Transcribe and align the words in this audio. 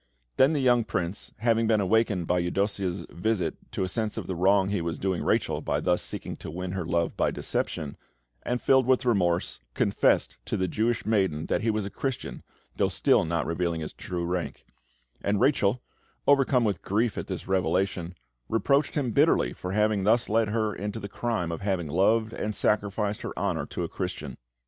Then 0.37 0.53
the 0.53 0.59
young 0.61 0.83
Prince, 0.83 1.31
having 1.37 1.67
been 1.67 1.79
awakened 1.79 2.25
by 2.25 2.39
Eudossia's 2.39 3.05
visit 3.11 3.55
to 3.71 3.83
a 3.83 3.87
sense 3.87 4.17
of 4.17 4.25
the 4.25 4.33
wrong 4.33 4.69
he 4.69 4.81
was 4.81 4.97
doing 4.97 5.23
Rachel 5.23 5.61
by 5.61 5.79
thus 5.79 6.01
seeking 6.01 6.35
to 6.37 6.49
win 6.49 6.71
her 6.71 6.83
love 6.87 7.15
by 7.15 7.29
deception, 7.29 7.95
and 8.41 8.59
filled 8.59 8.87
with 8.87 9.05
remorse, 9.05 9.59
confessed 9.75 10.37
to 10.45 10.57
the 10.57 10.67
Jewish 10.67 11.05
maiden 11.05 11.45
that 11.49 11.61
he 11.61 11.69
was 11.69 11.85
a 11.85 11.91
Christian, 11.91 12.41
though 12.77 12.89
still 12.89 13.25
not 13.25 13.45
revealing 13.45 13.81
his 13.81 13.93
true 13.93 14.25
rank; 14.25 14.65
and 15.23 15.39
Rachel, 15.39 15.83
overcome 16.25 16.63
with 16.63 16.81
grief 16.81 17.15
at 17.15 17.27
this 17.27 17.47
revelation, 17.47 18.15
reproached 18.49 18.95
him 18.95 19.11
bitterly 19.11 19.53
for 19.53 19.71
having 19.73 20.03
thus 20.03 20.27
led 20.27 20.47
her 20.47 20.73
into 20.73 20.99
the 20.99 21.09
crime 21.09 21.51
of 21.51 21.61
having 21.61 21.85
loved 21.87 22.33
and 22.33 22.55
sacrificed 22.55 23.21
her 23.21 23.37
honour 23.37 23.67
to 23.67 23.83
a 23.83 23.87
Christian. 23.87 24.37